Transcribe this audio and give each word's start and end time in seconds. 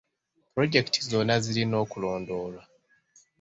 Pulojekiti 0.53 0.99
zonna 1.09 1.35
zirina 1.43 1.75
okulondoolwa. 1.83 2.63